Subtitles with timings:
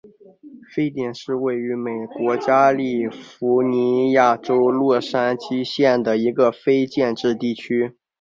[0.67, 7.95] 沸点是位于美国加利福尼亚州洛杉矶县的一个非建制地区。